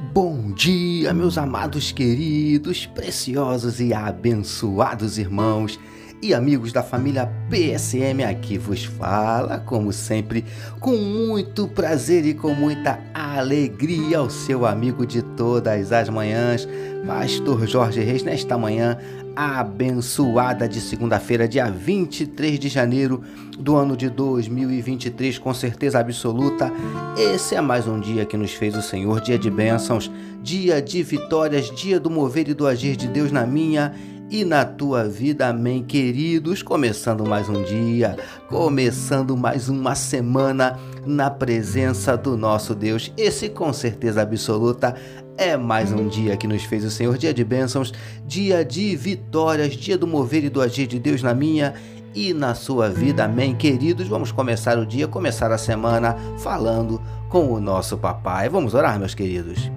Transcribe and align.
Bom 0.00 0.52
dia, 0.52 1.12
meus 1.12 1.36
amados, 1.36 1.90
queridos, 1.90 2.86
preciosos 2.86 3.80
e 3.80 3.92
abençoados 3.92 5.18
irmãos 5.18 5.76
e 6.22 6.32
amigos 6.32 6.72
da 6.72 6.84
família 6.84 7.26
PSM 7.50 8.22
aqui 8.24 8.56
vos 8.56 8.84
fala, 8.84 9.58
como 9.58 9.92
sempre, 9.92 10.44
com 10.78 10.96
muito 10.96 11.66
prazer 11.66 12.24
e 12.24 12.32
com 12.32 12.54
muita 12.54 13.00
alegria 13.12 13.27
ao 14.16 14.28
seu 14.28 14.66
amigo 14.66 15.06
de 15.06 15.22
todas 15.22 15.92
as 15.92 16.08
manhãs, 16.08 16.66
Pastor 17.06 17.68
Jorge 17.68 18.00
Reis, 18.00 18.24
nesta 18.24 18.58
manhã 18.58 18.98
abençoada 19.36 20.68
de 20.68 20.80
segunda-feira, 20.80 21.46
dia 21.46 21.70
23 21.70 22.58
de 22.58 22.68
janeiro 22.68 23.22
do 23.56 23.76
ano 23.76 23.96
de 23.96 24.10
2023, 24.10 25.38
com 25.38 25.54
certeza 25.54 26.00
absoluta. 26.00 26.72
Esse 27.16 27.54
é 27.54 27.60
mais 27.60 27.86
um 27.86 28.00
dia 28.00 28.26
que 28.26 28.36
nos 28.36 28.52
fez 28.54 28.74
o 28.74 28.82
Senhor, 28.82 29.20
dia 29.20 29.38
de 29.38 29.48
bênçãos, 29.48 30.10
dia 30.42 30.82
de 30.82 31.00
vitórias, 31.04 31.70
dia 31.70 32.00
do 32.00 32.10
mover 32.10 32.48
e 32.48 32.54
do 32.54 32.66
agir 32.66 32.96
de 32.96 33.06
Deus 33.06 33.30
na 33.30 33.46
minha 33.46 33.94
e 34.30 34.44
na 34.44 34.64
tua 34.64 35.04
vida, 35.04 35.48
amém, 35.48 35.82
queridos. 35.82 36.62
Começando 36.62 37.26
mais 37.26 37.48
um 37.48 37.62
dia, 37.62 38.16
começando 38.48 39.36
mais 39.36 39.68
uma 39.68 39.94
semana 39.94 40.78
na 41.06 41.30
presença 41.30 42.16
do 42.16 42.36
nosso 42.36 42.74
Deus. 42.74 43.12
Esse, 43.16 43.48
com 43.48 43.72
certeza 43.72 44.22
absoluta, 44.22 44.94
é 45.36 45.56
mais 45.56 45.92
um 45.92 46.08
dia 46.08 46.36
que 46.36 46.46
nos 46.46 46.64
fez 46.64 46.84
o 46.84 46.90
Senhor, 46.90 47.16
dia 47.16 47.32
de 47.32 47.44
bênçãos, 47.44 47.92
dia 48.26 48.64
de 48.64 48.94
vitórias, 48.96 49.74
dia 49.74 49.96
do 49.96 50.06
mover 50.06 50.44
e 50.44 50.50
do 50.50 50.60
agir 50.60 50.86
de 50.86 50.98
Deus 50.98 51.22
na 51.22 51.32
minha 51.32 51.74
e 52.14 52.34
na 52.34 52.54
sua 52.54 52.88
vida, 52.90 53.24
amém, 53.24 53.54
queridos. 53.54 54.08
Vamos 54.08 54.32
começar 54.32 54.78
o 54.78 54.84
dia, 54.84 55.06
começar 55.06 55.52
a 55.52 55.58
semana 55.58 56.16
falando 56.38 57.00
com 57.28 57.52
o 57.52 57.60
nosso 57.60 57.96
papai. 57.96 58.48
Vamos 58.48 58.74
orar, 58.74 58.98
meus 58.98 59.14
queridos. 59.14 59.70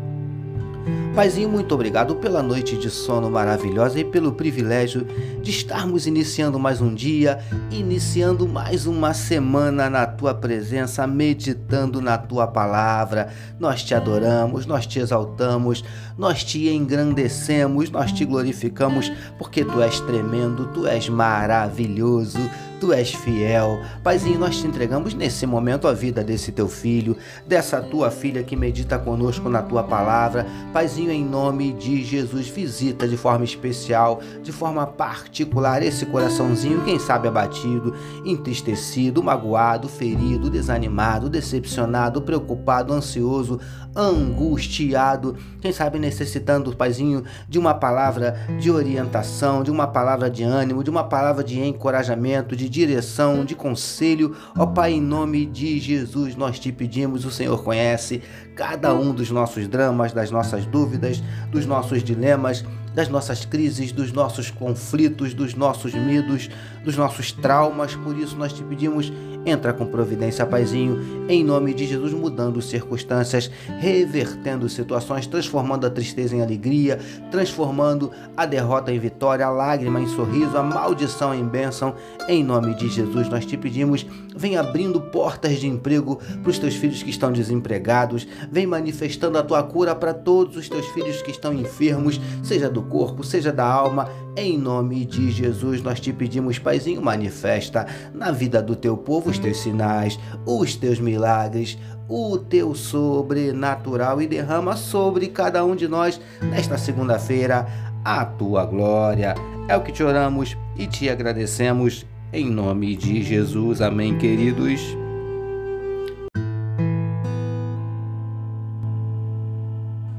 Paizinho, 1.13 1.49
muito 1.49 1.75
obrigado 1.75 2.15
pela 2.15 2.41
noite 2.41 2.77
de 2.77 2.89
sono 2.89 3.29
maravilhosa 3.29 3.99
e 3.99 4.03
pelo 4.05 4.31
privilégio 4.31 5.05
de 5.41 5.51
estarmos 5.51 6.07
iniciando 6.07 6.57
mais 6.57 6.79
um 6.79 6.95
dia, 6.95 7.39
iniciando 7.69 8.47
mais 8.47 8.85
uma 8.85 9.13
semana 9.13 9.89
na 9.89 10.05
tua 10.05 10.33
presença, 10.33 11.05
meditando 11.05 12.01
na 12.01 12.17
tua 12.17 12.47
palavra. 12.47 13.27
Nós 13.59 13.83
te 13.83 13.93
adoramos, 13.93 14.65
nós 14.65 14.87
te 14.87 14.99
exaltamos, 14.99 15.83
nós 16.17 16.45
te 16.45 16.69
engrandecemos, 16.69 17.89
nós 17.89 18.13
te 18.13 18.23
glorificamos, 18.23 19.11
porque 19.37 19.65
tu 19.65 19.81
és 19.81 19.99
tremendo, 19.99 20.67
tu 20.67 20.87
és 20.87 21.09
maravilhoso, 21.09 22.39
Tu 22.81 22.91
és 22.91 23.13
fiel. 23.13 23.79
Paizinho, 24.03 24.39
nós 24.39 24.59
te 24.59 24.65
entregamos 24.65 25.13
nesse 25.13 25.45
momento 25.45 25.87
a 25.87 25.93
vida 25.93 26.23
desse 26.23 26.51
teu 26.51 26.67
filho, 26.67 27.15
dessa 27.45 27.79
tua 27.79 28.09
filha 28.09 28.41
que 28.41 28.55
medita 28.55 28.97
conosco 28.97 29.47
na 29.47 29.61
tua 29.61 29.83
palavra. 29.83 30.47
Paizinho, 30.73 31.00
em 31.09 31.25
nome 31.25 31.73
de 31.73 32.03
Jesus, 32.03 32.47
visita 32.47 33.07
de 33.07 33.17
forma 33.17 33.43
especial, 33.45 34.21
de 34.43 34.51
forma 34.51 34.85
particular 34.85 35.81
esse 35.81 36.05
coraçãozinho, 36.05 36.83
quem 36.83 36.99
sabe 36.99 37.27
abatido, 37.27 37.93
entristecido, 38.25 39.23
magoado, 39.23 39.87
ferido, 39.87 40.49
desanimado, 40.49 41.29
decepcionado, 41.29 42.21
preocupado, 42.21 42.93
ansioso, 42.93 43.59
angustiado, 43.95 45.35
quem 45.59 45.71
sabe 45.71 45.99
necessitando, 45.99 46.75
Paizinho, 46.75 47.23
de 47.47 47.59
uma 47.59 47.73
palavra 47.73 48.37
de 48.59 48.71
orientação, 48.71 49.63
de 49.63 49.71
uma 49.71 49.87
palavra 49.87 50.29
de 50.29 50.43
ânimo, 50.43 50.83
de 50.83 50.89
uma 50.89 51.03
palavra 51.03 51.43
de 51.43 51.59
encorajamento, 51.59 52.55
de 52.55 52.69
direção, 52.69 53.43
de 53.43 53.55
conselho. 53.55 54.35
Ó 54.57 54.65
Pai, 54.65 54.93
em 54.93 55.01
nome 55.01 55.45
de 55.45 55.79
Jesus, 55.79 56.35
nós 56.35 56.59
te 56.59 56.71
pedimos, 56.71 57.25
o 57.25 57.31
Senhor 57.31 57.61
conhece 57.63 58.21
cada 58.61 58.93
um 58.93 59.11
dos 59.11 59.31
nossos 59.31 59.67
dramas, 59.67 60.13
das 60.13 60.29
nossas 60.29 60.67
dúvidas, 60.67 61.23
dos 61.49 61.65
nossos 61.65 62.03
dilemas 62.03 62.63
das 62.93 63.09
nossas 63.09 63.45
crises, 63.45 63.91
dos 63.91 64.11
nossos 64.11 64.51
conflitos, 64.51 65.33
dos 65.33 65.53
nossos 65.53 65.93
medos, 65.93 66.49
dos 66.83 66.97
nossos 66.97 67.31
traumas. 67.31 67.95
Por 67.95 68.17
isso 68.17 68.35
nós 68.35 68.53
te 68.53 68.63
pedimos, 68.63 69.11
entra 69.45 69.73
com 69.73 69.85
providência, 69.85 70.45
Paizinho, 70.45 71.25
em 71.27 71.43
nome 71.43 71.73
de 71.73 71.87
Jesus, 71.87 72.13
mudando 72.13 72.61
circunstâncias, 72.61 73.49
revertendo 73.79 74.67
situações, 74.69 75.25
transformando 75.25 75.87
a 75.87 75.89
tristeza 75.89 76.35
em 76.35 76.41
alegria, 76.41 76.99
transformando 77.31 78.11
a 78.35 78.45
derrota 78.45 78.91
em 78.91 78.99
vitória, 78.99 79.45
a 79.45 79.49
lágrima 79.49 79.99
em 79.99 80.07
sorriso, 80.07 80.57
a 80.57 80.63
maldição 80.63 81.33
em 81.33 81.47
bênção. 81.47 81.95
Em 82.27 82.43
nome 82.43 82.75
de 82.75 82.89
Jesus, 82.89 83.29
nós 83.29 83.45
te 83.45 83.57
pedimos, 83.57 84.05
vem 84.35 84.57
abrindo 84.57 85.01
portas 85.01 85.59
de 85.59 85.67
emprego 85.67 86.17
para 86.41 86.49
os 86.49 86.59
teus 86.59 86.75
filhos 86.75 87.01
que 87.01 87.09
estão 87.09 87.31
desempregados, 87.31 88.27
vem 88.51 88.67
manifestando 88.67 89.37
a 89.37 89.43
tua 89.43 89.63
cura 89.63 89.95
para 89.95 90.13
todos 90.13 90.55
os 90.55 90.69
teus 90.69 90.85
filhos 90.87 91.21
que 91.21 91.31
estão 91.31 91.53
enfermos, 91.53 92.19
seja 92.43 92.69
do 92.69 92.80
do 92.81 92.89
corpo, 92.89 93.23
seja 93.23 93.51
da 93.53 93.65
alma. 93.65 94.09
Em 94.35 94.57
nome 94.57 95.05
de 95.05 95.29
Jesus, 95.29 95.81
nós 95.81 95.99
te 95.99 96.11
pedimos, 96.11 96.57
Paizinho, 96.57 97.01
manifesta 97.01 97.85
na 98.13 98.31
vida 98.31 98.61
do 98.61 98.75
teu 98.75 98.97
povo 98.97 99.29
os 99.29 99.37
teus 99.37 99.57
sinais, 99.57 100.19
os 100.45 100.75
teus 100.75 100.99
milagres, 100.99 101.77
o 102.09 102.37
teu 102.37 102.73
sobrenatural 102.73 104.21
e 104.21 104.27
derrama 104.27 104.75
sobre 104.75 105.27
cada 105.27 105.63
um 105.63 105.75
de 105.75 105.87
nós 105.87 106.19
nesta 106.41 106.77
segunda-feira 106.77 107.67
a 108.03 108.25
tua 108.25 108.65
glória. 108.65 109.35
É 109.67 109.75
o 109.75 109.83
que 109.83 109.91
te 109.91 110.03
oramos 110.03 110.57
e 110.75 110.87
te 110.87 111.09
agradecemos 111.09 112.05
em 112.33 112.49
nome 112.49 112.95
de 112.95 113.21
Jesus. 113.21 113.81
Amém, 113.81 114.17
queridos. 114.17 114.81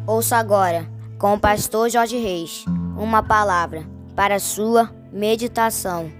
Ouça 0.06 0.36
agora 0.36 0.91
com 1.22 1.34
o 1.34 1.38
pastor 1.38 1.88
Jorge 1.88 2.18
Reis, 2.18 2.64
uma 2.98 3.22
palavra 3.22 3.88
para 4.16 4.40
sua 4.40 4.90
meditação. 5.12 6.10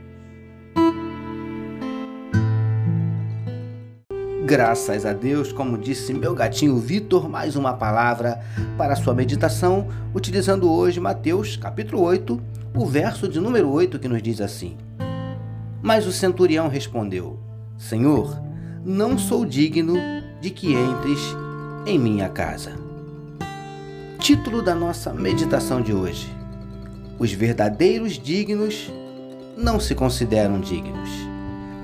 Graças 4.47 5.05
a 5.05 5.13
Deus, 5.13 5.53
como 5.53 5.77
disse 5.77 6.15
meu 6.15 6.37
gatinho 6.37 6.79
Vitor, 6.79 7.29
mais 7.29 7.57
uma 7.57 7.73
palavra 7.73 8.45
para 8.79 8.95
sua 8.95 9.13
meditação, 9.13 9.89
utilizando 10.15 10.71
hoje 10.71 11.01
Mateus 11.01 11.57
capítulo 11.57 12.01
8, 12.03 12.41
o 12.73 12.87
verso 12.87 13.27
de 13.27 13.41
número 13.41 13.69
8 13.73 13.99
que 13.99 14.07
nos 14.07 14.23
diz 14.23 14.41
assim: 14.41 14.79
Mas 15.83 16.07
o 16.07 16.13
centurião 16.13 16.69
respondeu: 16.69 17.41
Senhor, 17.77 18.41
não 18.85 19.19
sou 19.19 19.45
digno 19.45 19.95
de 20.41 20.51
que 20.51 20.73
entres 20.73 21.35
em 21.87 21.99
minha 21.99 22.29
casa. 22.29 22.82
Título 24.23 24.63
da 24.63 24.73
nossa 24.73 25.13
meditação 25.13 25.83
de 25.83 25.93
hoje: 25.93 26.33
Os 27.19 27.33
verdadeiros 27.33 28.13
dignos 28.13 28.89
não 29.57 29.81
se 29.81 29.97
consideram 29.97 30.61
dignos. 30.61 31.11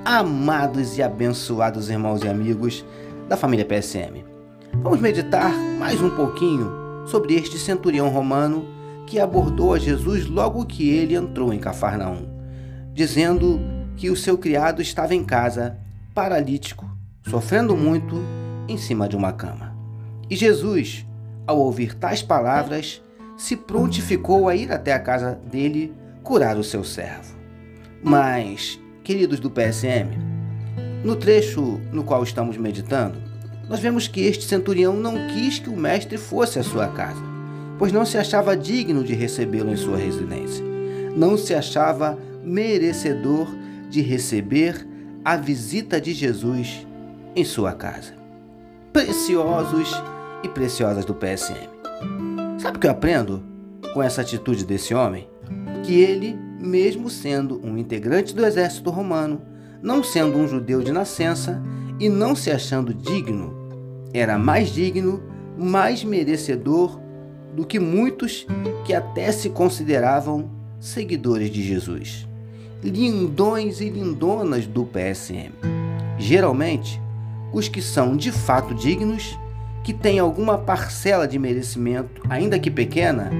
Amados 0.05 0.97
e 0.97 1.03
abençoados 1.03 1.91
irmãos 1.91 2.23
e 2.23 2.29
amigos 2.29 2.85
da 3.29 3.37
família 3.37 3.65
PSM, 3.65 4.25
vamos 4.75 5.01
meditar 5.01 5.53
mais 5.81 6.01
um 6.01 6.11
pouquinho 6.11 6.71
sobre 7.09 7.35
este 7.35 7.59
centurião 7.59 8.09
romano 8.09 8.69
que 9.05 9.19
abordou 9.19 9.75
a 9.75 9.79
Jesus 9.81 10.27
logo 10.27 10.65
que 10.65 10.89
ele 10.89 11.17
entrou 11.17 11.53
em 11.53 11.59
Cafarnaum, 11.59 12.29
dizendo 12.95 13.61
que 13.97 14.11
o 14.11 14.17
seu 14.17 14.39
criado 14.39 14.81
estava 14.81 15.13
em 15.13 15.25
casa, 15.25 15.77
paralítico, 16.15 16.89
sofrendo 17.29 17.77
muito, 17.77 18.15
em 18.69 18.79
cima 18.79 19.09
de 19.09 19.17
uma 19.17 19.33
cama. 19.33 19.77
E 20.31 20.37
Jesus, 20.37 21.08
ao 21.49 21.59
ouvir 21.59 21.95
tais 21.95 22.23
palavras, 22.23 23.03
se 23.35 23.57
prontificou 23.57 24.49
a 24.49 24.55
ir 24.55 24.71
até 24.71 24.93
a 24.93 25.01
casa 25.01 25.41
dele 25.51 25.95
curar 26.23 26.59
o 26.59 26.63
seu 26.63 26.85
servo. 26.85 27.35
Mas, 28.03 28.79
queridos 29.03 29.41
do 29.41 29.51
PSM, 29.51 30.11
no 31.03 31.17
trecho 31.17 31.81
no 31.91 32.05
qual 32.05 32.23
estamos 32.23 32.59
meditando, 32.59 33.17
nós 33.67 33.81
vemos 33.81 34.07
que 34.07 34.21
este 34.21 34.45
centurião 34.45 34.95
não 34.95 35.27
quis 35.29 35.59
que 35.59 35.71
o 35.71 35.77
mestre 35.77 36.19
fosse 36.19 36.59
à 36.59 36.63
sua 36.63 36.89
casa, 36.89 37.23
pois 37.79 37.93
não 37.93 38.05
se 38.05 38.19
achava 38.19 38.55
digno 38.55 39.03
de 39.03 39.15
recebê-lo 39.15 39.71
em 39.71 39.77
sua 39.77 39.97
residência. 39.97 40.63
Não 41.17 41.39
se 41.39 41.55
achava 41.55 42.19
merecedor 42.45 43.49
de 43.89 44.03
receber 44.03 44.87
a 45.25 45.35
visita 45.37 45.99
de 45.99 46.13
Jesus 46.13 46.87
em 47.35 47.45
sua 47.45 47.73
casa. 47.73 48.13
Preciosos 48.93 49.95
e 50.43 50.49
preciosas 50.49 51.05
do 51.05 51.15
PSM. 51.15 51.69
Sabe 52.59 52.77
o 52.77 52.81
que 52.81 52.87
eu 52.87 52.91
aprendo 52.91 53.43
com 53.93 54.03
essa 54.03 54.21
atitude 54.21 54.65
desse 54.65 54.95
homem? 54.95 55.29
Que 55.85 56.01
ele, 56.01 56.37
mesmo 56.61 57.09
sendo 57.09 57.61
um 57.65 57.79
integrante 57.79 58.35
do 58.35 58.45
exército 58.45 58.91
romano, 58.91 59.41
não 59.83 60.03
sendo 60.03 60.37
um 60.37 60.49
judeu 60.49 60.83
de 60.83 60.93
nascença 60.93 61.63
e 62.01 62.09
não 62.09 62.35
se 62.35 62.51
achando 62.51 62.93
digno, 62.93 63.55
era 64.13 64.39
mais 64.39 64.71
digno, 64.71 65.23
mais 65.57 66.05
merecedor 66.05 67.01
do 67.55 67.67
que 67.67 67.79
muitos 67.79 68.47
que 68.85 68.95
até 68.95 69.33
se 69.33 69.51
consideravam 69.51 70.51
seguidores 70.81 71.51
de 71.51 71.63
Jesus. 71.63 72.27
Lindões 72.83 73.81
e 73.81 73.89
lindonas 73.89 74.67
do 74.67 74.85
PSM. 74.85 75.53
Geralmente, 76.17 77.01
os 77.53 77.69
que 77.69 77.83
são 77.83 78.17
de 78.17 78.31
fato 78.31 78.75
dignos 78.75 79.37
que 79.89 79.95
têm 79.95 80.19
alguma 80.19 80.59
parcela 80.59 81.27
de 81.27 81.39
merecimento, 81.39 82.21
ainda 82.29 82.59
que 82.59 82.71
pequena, 82.71 83.31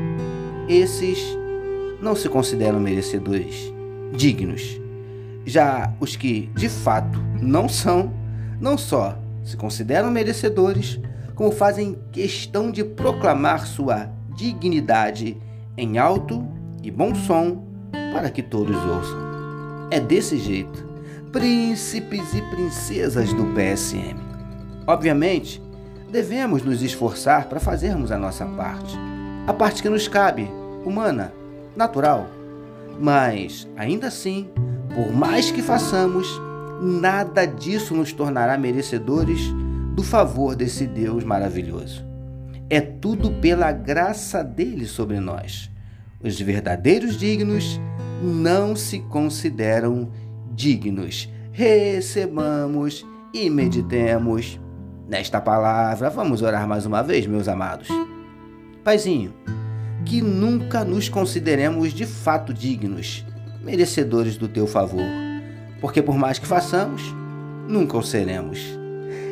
esses 0.67 1.37
não 2.01 2.17
se 2.17 2.27
consideram 2.27 2.81
merecedores 2.81 3.71
dignos. 4.15 4.81
Já 5.45 5.93
os 6.01 6.17
que 6.17 6.49
de 6.57 6.71
fato 6.71 7.19
não 7.39 7.69
são, 7.69 8.15
não 8.59 8.79
só 8.79 9.19
se 9.45 9.59
consideram 9.59 10.11
merecedores, 10.11 10.99
como 11.35 11.53
fazem 11.53 11.99
questão 12.11 12.71
de 12.71 12.83
proclamar 12.83 13.67
sua 13.67 14.11
dignidade 14.35 15.37
em 15.77 15.99
alto 15.99 16.49
e 16.83 16.91
bom 16.91 17.15
som 17.15 17.63
para 18.11 18.31
que 18.31 18.43
todos 18.43 18.75
ouçam. 18.75 19.19
É 19.91 20.01
desse 20.01 20.39
jeito, 20.39 20.83
príncipes 21.31 22.33
e 22.33 22.41
princesas 22.41 23.35
do 23.35 23.45
PSM. 23.53 24.17
Obviamente, 24.87 25.68
devemos 26.11 26.63
nos 26.63 26.83
esforçar 26.83 27.49
para 27.49 27.61
fazermos 27.61 28.11
a 28.11 28.19
nossa 28.19 28.47
parte, 28.47 28.97
a 29.47 29.53
parte 29.53 29.83
que 29.83 29.89
nos 29.89 30.09
cabe, 30.09 30.51
humana, 30.85 31.33
natural. 31.77 32.27
Mas, 33.01 33.69
ainda 33.77 34.09
assim, 34.09 34.49
por 34.95 35.13
mais 35.13 35.51
que 35.51 35.63
façamos, 35.63 36.41
nada 36.81 37.47
disso 37.47 37.95
nos 37.95 38.13
tornará 38.13 38.57
merecedores 38.57 39.41
do 39.95 40.03
favor 40.03 40.57
desse 40.57 40.87
Deus 40.87 41.25
maravilhoso. 41.25 42.05
É 42.71 42.81
tudo 42.81 43.31
pela 43.33 43.73
graça 43.73 44.43
dele 44.43 44.87
sobre 44.87 45.21
nós. 45.21 45.71
Os 46.23 46.41
verdadeiros 46.41 47.17
dignos 47.17 47.81
não 48.23 48.75
se 48.75 48.99
consideram 49.01 50.11
dignos. 50.53 51.29
Recebamos 51.53 53.07
e 53.33 53.49
meditemos 53.49 54.61
nesta 55.09 55.41
palavra. 55.41 56.11
Vamos 56.11 56.43
orar 56.43 56.69
mais 56.69 56.85
uma 56.85 57.03
vez, 57.03 57.27
meus 57.27 57.49
amados. 57.49 57.89
Paizinho, 58.85 59.35
que 60.05 60.21
nunca 60.21 60.85
nos 60.85 61.09
consideremos 61.09 61.93
de 61.93 62.07
fato 62.07 62.53
dignos, 62.53 63.25
merecedores 63.63 64.37
do 64.37 64.49
teu 64.49 64.67
favor, 64.67 65.07
porque 65.81 66.03
por 66.03 66.17
mais 66.17 66.39
que 66.39 66.47
façamos, 66.47 67.03
nunca 67.67 67.97
o 67.97 68.03
seremos. 68.03 68.61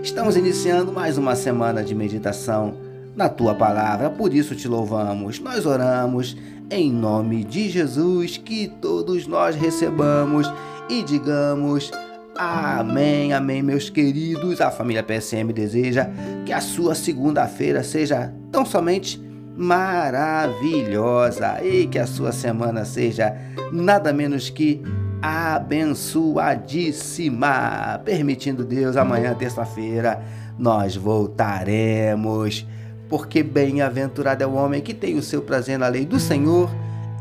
Estamos 0.03 0.37
iniciando 0.37 0.93
mais 0.93 1.19
uma 1.19 1.35
semana 1.35 1.83
de 1.83 1.95
meditação 1.95 2.77
na 3.15 3.29
tua 3.29 3.55
palavra, 3.55 4.11
por 4.11 4.33
isso 4.33 4.55
te 4.55 4.69
louvamos. 4.69 5.41
Nós 5.41 5.65
oramos 5.65 6.37
em 6.71 6.93
nome 6.93 7.45
de 7.45 7.69
Jesus, 7.69 8.37
que 8.37 8.69
todos 8.69 9.27
nós 9.27 9.57
recebamos 9.57 10.53
e 10.89 11.03
digamos 11.03 11.91
amém, 12.39 13.33
amém, 13.33 13.63
meus 13.63 13.89
queridos. 13.91 14.61
A 14.61 14.71
família 14.71 15.03
PSM 15.03 15.53
deseja 15.53 16.09
que 16.45 16.53
a 16.53 16.61
sua 16.61 16.95
segunda-feira 16.95 17.83
seja 17.83 18.33
tão 18.53 18.65
somente 18.65 19.21
maravilhosa 19.57 21.65
e 21.65 21.87
que 21.87 21.99
a 21.99 22.07
sua 22.07 22.31
semana 22.33 22.85
seja 22.85 23.35
nada 23.73 24.13
menos 24.13 24.51
que 24.51 24.83
abençoadíssima. 25.23 28.01
Permitindo 28.05 28.63
Deus, 28.65 28.97
amanhã, 28.97 29.35
terça-feira, 29.35 30.23
nós 30.59 30.95
voltaremos 30.95 32.67
porque 33.09 33.43
bem-aventurado 33.43 34.43
é 34.43 34.47
o 34.47 34.55
homem 34.55 34.83
que 34.83 34.93
tem 34.93 35.17
o 35.17 35.23
seu 35.23 35.41
prazer 35.43 35.79
na 35.79 35.89
lei 35.89 36.05
do 36.05 36.19
Senhor 36.19 36.69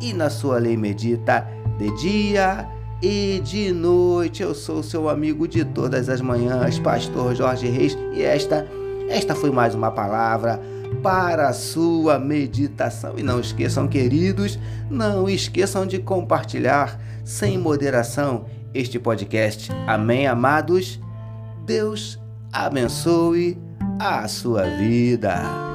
e 0.02 0.14
na 0.14 0.30
sua 0.30 0.58
lei 0.58 0.76
medita 0.76 1.48
de 1.78 1.96
dia 1.98 2.68
e 3.02 3.42
de 3.44 3.72
noite. 3.72 4.44
Eu 4.44 4.54
sou 4.54 4.82
seu 4.82 5.10
amigo 5.10 5.48
de 5.48 5.64
todas 5.64 6.10
as 6.10 6.22
manhãs, 6.22 6.80
pastor 6.80 7.36
Jorge 7.36 7.68
Reis, 7.68 7.98
e 8.14 8.22
esta 8.22 8.68
esta 9.10 9.36
foi 9.36 9.52
mais 9.52 9.76
uma 9.76 9.92
palavra 9.92 10.60
para 11.02 11.50
a 11.50 11.54
sua 11.54 12.18
meditação. 12.18 13.14
E 13.18 13.24
não 13.24 13.40
esqueçam, 13.40 13.88
queridos, 13.88 14.60
não 14.90 15.30
esqueçam 15.30 15.86
de 15.86 16.00
compartilhar 16.00 17.00
sem 17.24 17.58
moderação 17.58 18.46
este 18.74 19.00
podcast. 19.00 19.72
Amém, 19.88 20.28
amados. 20.28 21.00
Deus 21.66 22.20
abençoe 22.52 23.58
a 24.00 24.28
sua 24.28 24.64
vida. 24.64 25.75